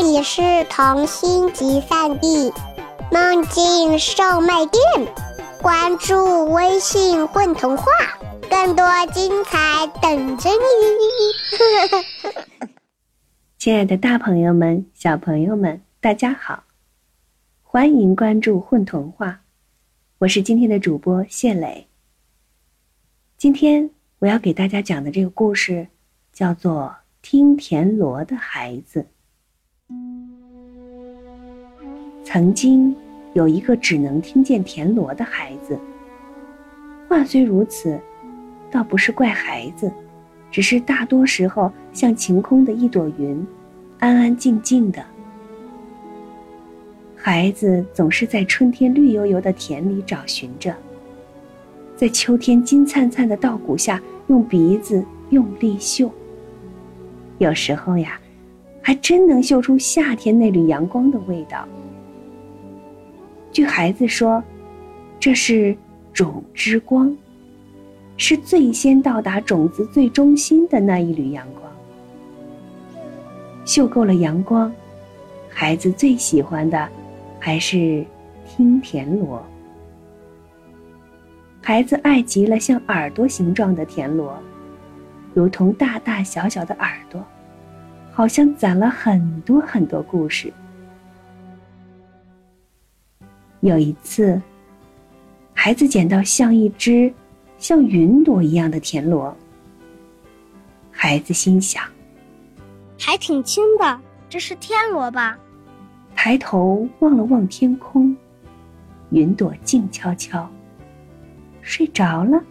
[0.00, 0.40] 这里是
[0.70, 2.52] 童心集散地，
[3.10, 4.80] 梦境售卖店。
[5.60, 7.84] 关注微信“混童话”，
[8.48, 12.38] 更多精彩等着你。
[13.58, 16.62] 亲爱的，大朋友们、小朋友们，大家好，
[17.64, 19.40] 欢迎关注“混童话”，
[20.18, 21.88] 我是今天的主播谢磊。
[23.36, 23.90] 今天
[24.20, 25.88] 我要给大家讲的这个故事，
[26.32, 26.82] 叫做
[27.20, 29.00] 《听田螺的孩子》。
[32.24, 32.94] 曾经
[33.32, 35.78] 有一个只能听见田螺的孩子。
[37.08, 37.98] 话虽如此，
[38.70, 39.90] 倒不是怪孩子，
[40.50, 43.46] 只是大多时候像晴空的一朵云，
[43.98, 45.02] 安安静静的。
[47.16, 50.74] 孩子总是在春天绿油油的田里找寻着，
[51.96, 56.10] 在秋天金灿灿的稻谷下用鼻子用力嗅。
[57.38, 58.20] 有时候呀。
[58.88, 61.68] 还真能嗅出夏天那缕阳光的味道。
[63.52, 64.42] 据孩子说，
[65.20, 65.76] 这是
[66.10, 67.14] 种之光，
[68.16, 71.70] 是最先到达种子最中心的那一缕阳光。
[73.66, 74.72] 嗅够了阳光，
[75.50, 76.88] 孩子最喜欢的
[77.38, 78.02] 还是
[78.46, 79.44] 听田螺。
[81.60, 84.34] 孩子爱极了像耳朵形状的田螺，
[85.34, 87.22] 如同大大小小的耳朵。
[88.18, 90.52] 好像攒了很多很多故事。
[93.60, 94.42] 有一次，
[95.54, 97.14] 孩子捡到像一只
[97.58, 99.32] 像云朵一样的田螺，
[100.90, 101.84] 孩子心想
[102.98, 105.38] ：“还挺轻的，这是天螺吧？”
[106.16, 108.16] 抬头望了望天空，
[109.10, 110.50] 云朵静悄悄，
[111.62, 112.42] 睡着了。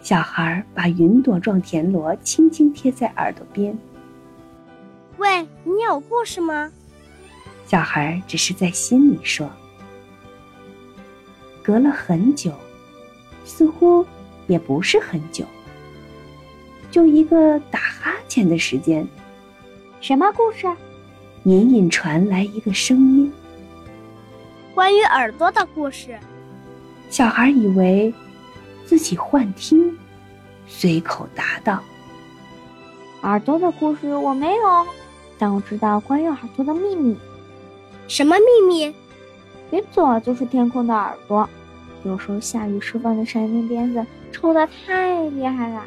[0.00, 3.76] 小孩把云朵状田螺轻轻贴在耳朵边。
[5.20, 6.72] 喂，你有故事吗？
[7.66, 9.50] 小孩只是在心里说。
[11.62, 12.50] 隔了很久，
[13.44, 14.04] 似乎
[14.46, 15.44] 也不是很久，
[16.90, 19.06] 就一个打哈欠的时间。
[20.00, 20.66] 什么故事？
[21.44, 23.30] 隐隐传来一个声音。
[24.74, 26.18] 关于耳朵的故事。
[27.10, 28.12] 小孩以为
[28.86, 29.94] 自己幻听，
[30.66, 31.78] 随口答道
[33.20, 34.86] ：“耳朵的故事我没有。”
[35.40, 37.16] 但我知道关于耳朵的秘密。
[38.06, 38.94] 什么秘密？
[39.70, 41.48] 云朵就是天空的耳朵。
[42.04, 45.82] 有时候下雨释放的闪电鞭子抽得太厉害了，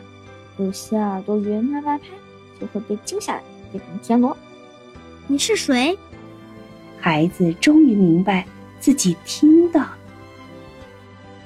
[0.58, 2.08] 有些耳朵云慢慢拍
[2.59, 4.36] 就会被惊下来，变成天螺。
[5.28, 5.96] 你是谁？
[7.00, 8.46] 孩子终于明白
[8.80, 9.86] 自己听到。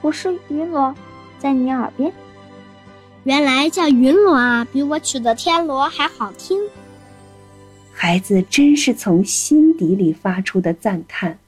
[0.02, 0.96] 我是云螺，
[1.40, 2.14] 在你耳边。
[3.24, 6.58] 原来叫云螺啊，比我取的天罗还好听。
[8.00, 11.40] 孩子真是从心底里发出的赞叹。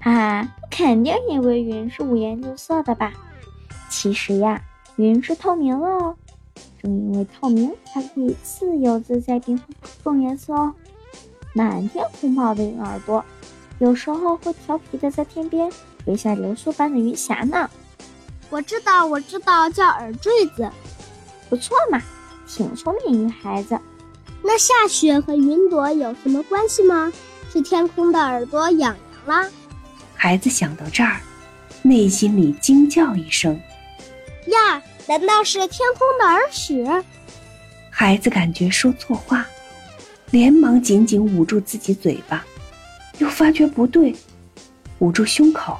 [0.00, 3.14] 啊，肯定以为云是五颜六色的吧？
[3.88, 4.62] 其实呀，
[4.96, 6.14] 云是透明的哦。
[6.82, 10.74] 正因为透明，才可以自由自在变换各种颜色哦。
[11.54, 13.24] 满天红跑的云耳朵，
[13.78, 15.72] 有时候会调皮的在天边
[16.04, 17.70] 留下流苏般的云霞呢。
[18.50, 20.70] 我知道，我知道，叫耳坠子。
[21.48, 22.02] 不错嘛，
[22.46, 23.80] 挺聪明，女孩子。
[24.46, 27.10] 那下雪和云朵有什么关系吗？
[27.50, 28.96] 是天空的耳朵痒痒
[29.26, 29.48] 啦？
[30.14, 31.20] 孩子想到这儿，
[31.82, 33.58] 内心里惊叫一声
[34.48, 36.84] ：“呀，难道是天空的耳屎？”
[37.90, 39.46] 孩子感觉说错话，
[40.30, 42.44] 连忙紧紧捂住自己嘴巴，
[43.18, 44.14] 又发觉不对，
[44.98, 45.78] 捂住胸口。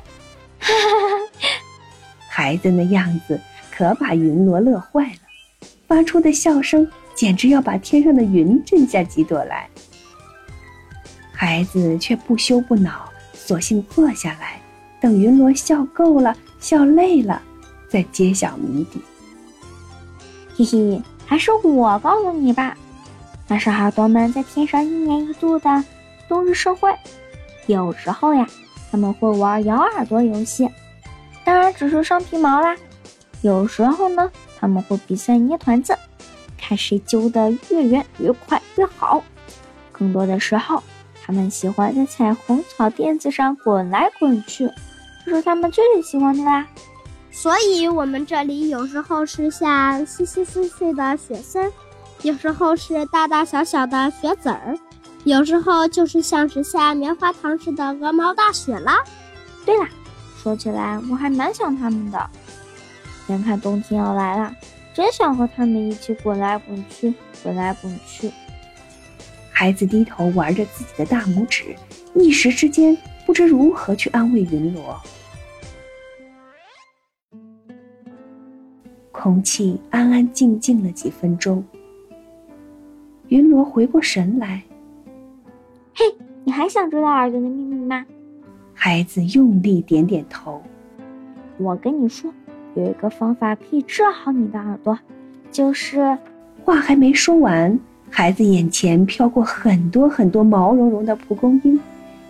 [2.30, 3.38] 孩子那样子
[3.70, 6.88] 可把云罗乐坏了，发出的笑声。
[7.14, 9.68] 简直要把天上的云震下几朵来。
[11.32, 14.60] 孩子却不羞不恼，索性坐下来，
[15.00, 17.42] 等云罗笑够了、笑累了，
[17.88, 19.00] 再揭晓谜底。
[20.56, 22.76] 嘿嘿，还是我告诉你吧，
[23.48, 25.84] 那是耳朵们在天上一年一度的
[26.28, 26.94] 冬日盛会。
[27.66, 28.46] 有时候呀，
[28.90, 30.68] 他们会玩咬耳朵游戏，
[31.44, 32.76] 当然只是生皮毛啦。
[33.42, 35.98] 有时候呢，他们会比赛捏团子。
[36.66, 39.22] 看谁揪得越远越快越好。
[39.92, 40.82] 更多的时候，
[41.22, 44.70] 他们喜欢在彩虹草垫子上滚来滚去，
[45.26, 46.66] 这是他们最喜欢的啦。
[47.30, 51.70] 所以，我们这里有时候是下稀稀碎碎的雪丝，
[52.22, 54.78] 有时候是大大小小的雪籽儿，
[55.24, 59.04] 有时候就是像是下棉花糖似的鹅毛大雪啦。
[59.66, 59.88] 对啦，
[60.42, 62.30] 说起来我还蛮想他们的，
[63.26, 64.54] 眼看冬天要来了。
[64.94, 67.12] 真想和他们一起滚来滚去，
[67.42, 68.30] 滚来滚去。
[69.50, 71.74] 孩子低头玩着自己的大拇指，
[72.14, 72.96] 一时之间
[73.26, 74.96] 不知如何去安慰云罗。
[79.10, 81.64] 空气安安静静了几分钟，
[83.28, 84.62] 云罗回过神来
[85.92, 86.04] ：“嘿，
[86.44, 88.06] 你还想知道耳朵的秘密吗？”
[88.74, 90.62] 孩子用力点点头。
[91.58, 92.32] 我跟你说，
[92.74, 94.98] 有一个方法可以治好你的耳朵，
[95.52, 96.16] 就是……
[96.64, 97.78] 话还没说完，
[98.10, 101.78] 孩子眼前飘过很多很多毛茸茸的蒲公英，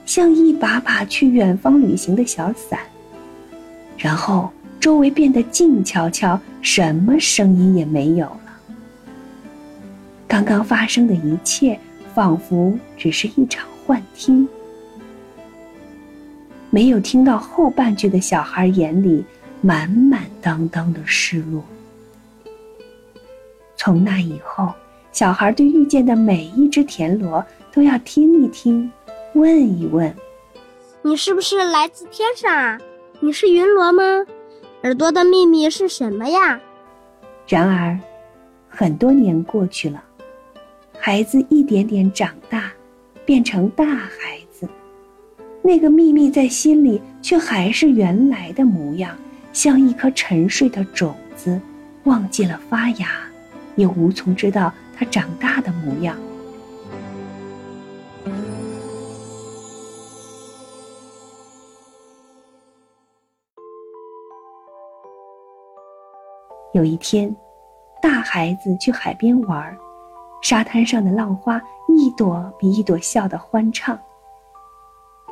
[0.05, 2.81] 像一把把去远方旅行的小伞。
[3.97, 4.51] 然后
[4.81, 8.41] 周围变得静悄悄，什么声音也没有了。
[10.27, 11.79] 刚刚发生的一切，
[12.13, 14.49] 仿佛只是一场幻听。
[16.71, 19.25] 没有听到后半句的小孩眼里
[19.65, 21.65] 满满当当的失落。
[23.77, 24.71] 从那以后，
[25.11, 28.93] 小孩对遇见的每一只田螺都要听一听，
[29.33, 30.15] 问一问
[31.01, 32.79] ：“你是不是来自天上？
[33.21, 34.03] 你是云螺吗？
[34.83, 36.61] 耳朵的秘密是什么呀？”
[37.49, 37.99] 然而，
[38.69, 40.05] 很多年过去了，
[40.99, 42.71] 孩子一点点长大，
[43.25, 44.69] 变成大孩子。
[45.63, 49.17] 那个秘密在心里，却还是原来的模样，
[49.55, 51.61] 像一颗沉睡的种子，
[52.03, 53.07] 忘记了发芽，
[53.77, 56.17] 也无从知道它长大的模样。
[66.73, 67.35] 有一天，
[68.03, 69.75] 大孩子去海边玩，
[70.43, 73.97] 沙滩上的浪花一朵比一朵笑得欢畅。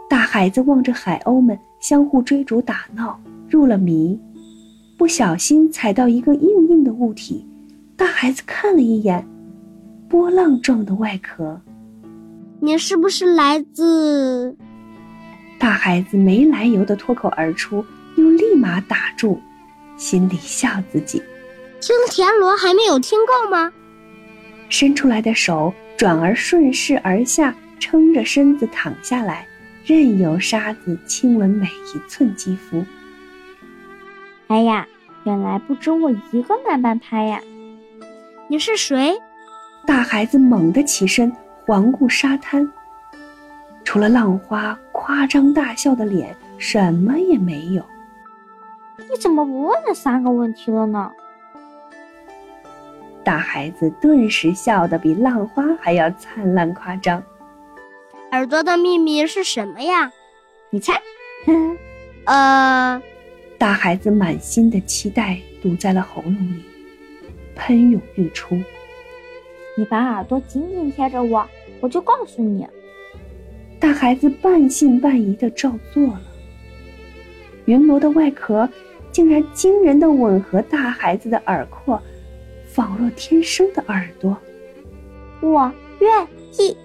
[0.08, 3.18] 大孩子望着海鸥们相互追逐打闹，
[3.52, 4.18] 入了迷，
[4.96, 7.46] 不小心踩到一个硬硬的物体。
[7.98, 9.28] 大孩子看了一眼，
[10.08, 11.60] 波浪状的外壳。
[12.60, 14.56] 你是不是来自？
[15.58, 17.84] 大孩子没来由的脱口而出，
[18.16, 19.38] 又立马打住，
[19.98, 21.22] 心里笑自己。
[21.78, 23.70] 听田螺还没有听够吗？
[24.70, 29.46] 伸出来的手转而顺势而下，撑着身子躺下来。
[29.84, 32.82] 任由沙子亲吻每一寸肌肤。
[34.52, 34.86] 哎呀，
[35.24, 37.40] 原来不止我一个慢半拍呀！
[38.48, 39.18] 你是谁？
[39.86, 41.34] 大孩子猛地起身，
[41.64, 42.70] 环顾沙滩，
[43.82, 47.82] 除了浪花夸张大笑的脸，什么也没有。
[48.98, 51.10] 你怎么不问那三个问题了呢？
[53.24, 57.22] 大孩子顿时笑得比浪花还要灿烂夸张。
[58.32, 60.12] 耳朵的秘密是什么呀？
[60.68, 61.00] 你猜？
[62.26, 63.02] 呃，
[63.62, 66.64] 大孩子满心的期待堵在了喉咙里，
[67.54, 68.60] 喷涌欲出。
[69.76, 71.48] 你把耳朵紧紧贴着我，
[71.78, 72.66] 我就告诉你。
[73.78, 76.22] 大孩子半信半疑的照做了。
[77.66, 78.68] 云罗的外壳
[79.12, 82.02] 竟然惊人的吻合大孩子的耳廓，
[82.66, 84.36] 仿若天生的耳朵。
[85.40, 86.26] 我愿
[86.58, 86.76] 意。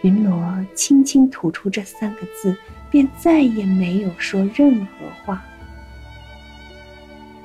[0.00, 0.42] 云罗
[0.74, 2.56] 轻轻吐出这三个字，
[2.90, 5.44] 便再也没有说任何话。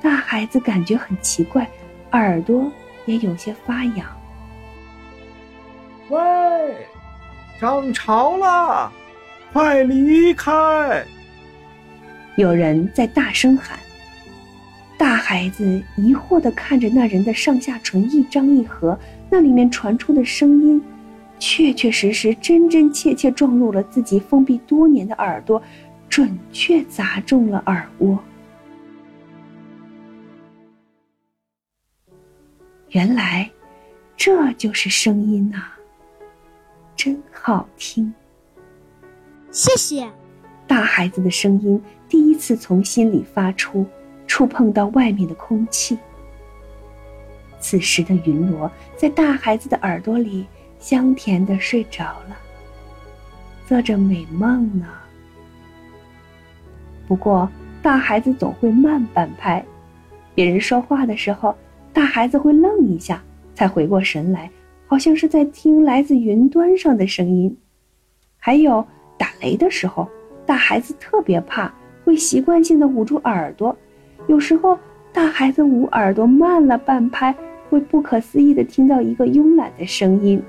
[0.02, 1.68] 大孩子感觉很奇怪，
[2.12, 2.70] 耳朵
[3.06, 4.06] 也有些发痒。
[6.08, 6.18] 喂，
[7.60, 8.92] 涨潮了，
[9.52, 11.04] 快离开！
[12.36, 13.78] 有人在大声喊。
[14.98, 18.98] 大孩子疑惑地看着那人的上下唇一张一合，
[19.30, 20.82] 那里面传出的声音。
[21.38, 25.62] 确确实实、真真切切撞入了自己封闭多年的耳朵，
[26.08, 28.18] 准确砸中了耳蜗。
[32.90, 33.50] 原来，
[34.16, 35.62] 这就是声音呐，
[36.94, 38.12] 真好听。
[39.50, 40.08] 谢谢。
[40.66, 43.86] 大孩子的声音第一次从心里发出，
[44.26, 45.98] 触碰到外面的空气。
[47.58, 50.46] 此时的云罗在大孩子的耳朵里。
[50.78, 52.36] 香甜的睡着了，
[53.66, 54.86] 做着美梦呢。
[57.08, 57.50] 不过，
[57.82, 59.64] 大孩子总会慢半拍，
[60.34, 61.56] 别人说话的时候，
[61.96, 63.22] 大孩子会愣一下，
[63.54, 64.50] 才回过神来，
[64.86, 67.56] 好像是在听来自云端上的声音。
[68.36, 68.86] 还有
[69.16, 70.06] 打雷的时候，
[70.44, 71.72] 大孩子特别怕，
[72.04, 73.74] 会习惯性的捂住耳朵。
[74.26, 74.78] 有时候，
[75.10, 77.34] 大孩子捂耳朵慢了半拍，
[77.70, 80.42] 会不可思议的听到一个慵懒的声音。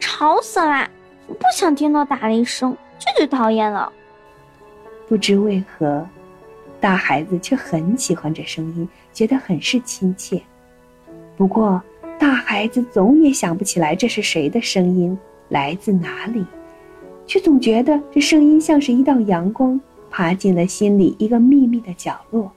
[0.00, 0.90] 吵死了！
[1.28, 3.92] 我不想听到打雷声，最最讨厌了。
[5.06, 6.04] 不知为何，
[6.82, 10.42] 大孩子却很喜欢这声音，觉得很是亲切。
[11.36, 11.80] 不过，
[12.18, 15.16] 大孩子总也想不起来这是谁的声音，
[15.48, 16.44] 来自哪里，
[17.24, 22.50] 却总觉得这声音像是一道阳光，爬进了心里一个秘密的角落。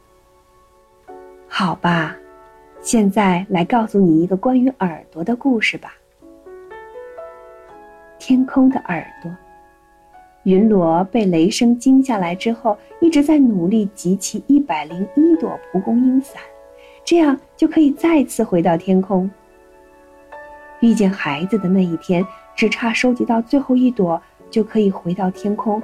[1.48, 2.16] 好吧，
[2.82, 5.94] 现在来告诉你一个关于耳朵的故事吧。
[8.18, 9.32] 天空的耳朵。
[10.46, 16.40] 云罗被雷声惊下来之后，一直在努力集齐一百零一朵蒲公英伞，
[17.04, 19.30] 这样就可以再次回到天空。
[20.82, 22.24] 遇见孩子的那一天，
[22.56, 24.22] 只差收集到最后一朵，
[24.52, 25.82] 就可以回到天空，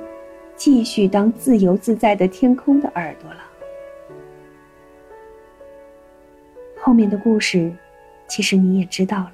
[0.55, 3.39] 继续当自由自在的天空的耳朵了。
[6.79, 7.73] 后面的故事，
[8.27, 9.31] 其实你也知道了。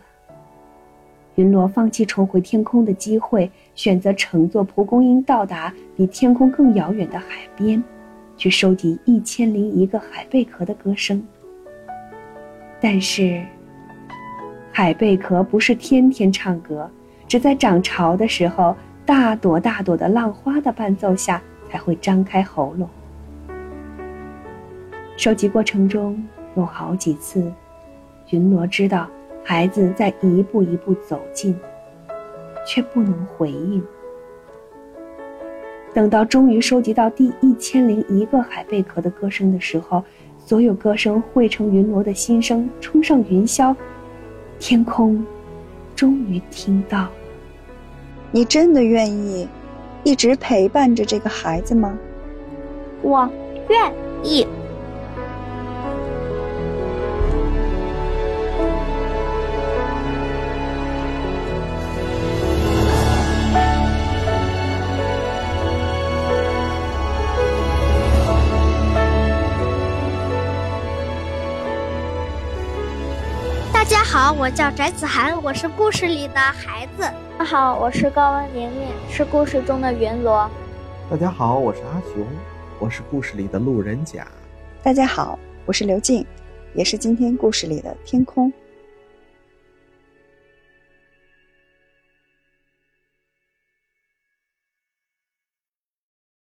[1.38, 7.26] 云罗放弃重回天空的机会，选择乘坐蒲公英到达比天空更遥远的海
[7.56, 7.82] 边，
[8.36, 11.24] 去收集一千零一个海贝壳的歌声。
[12.82, 13.44] 但是，
[14.72, 16.90] 海贝壳不是天天唱歌，
[17.28, 18.76] 只在涨潮的时候，
[19.06, 21.40] 大朵大朵的浪花的伴奏下
[21.70, 22.90] 才会张开喉咙。
[25.16, 26.20] 收集过程中
[26.56, 27.54] 有好几次，
[28.32, 29.08] 云罗知道。
[29.50, 31.58] 孩子在一步一步走近，
[32.68, 33.82] 却不能回应。
[35.94, 40.04] 等到终于收集到第一千零一个海贝壳的歌声的时候，
[40.38, 43.74] 所有歌声汇成云罗的心声，冲上云霄，
[44.60, 45.26] 天空
[45.96, 47.08] 终于听到。
[48.32, 49.48] 你真的愿意
[50.04, 51.98] 一直陪伴着这个孩子吗？
[53.02, 53.30] 我
[53.70, 53.94] 愿
[54.26, 54.46] 意。
[73.88, 77.10] 家好，我叫翟子涵，我是故事里的孩子。
[77.38, 80.50] 大家好，我是高文玲玲，是故事中的云罗。
[81.10, 82.28] 大家好，我是阿雄，
[82.80, 84.28] 我是故事里的路人甲。
[84.84, 86.26] 大家好，我是刘静，
[86.74, 88.52] 也是今天故事里的天空。